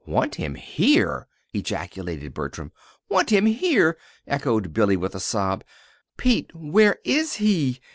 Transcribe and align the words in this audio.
"Want 0.07 0.33
him 0.33 0.55
here!" 0.55 1.27
ejaculated 1.53 2.33
Bertram. 2.33 2.71
"Want 3.07 3.29
him 3.29 3.45
here!" 3.45 3.99
echoed 4.25 4.73
Billy, 4.73 4.97
with 4.97 5.13
a 5.13 5.19
sob. 5.19 5.63
"Pete, 6.17 6.49
where 6.55 6.97
is 7.05 7.33
he?" 7.35 7.79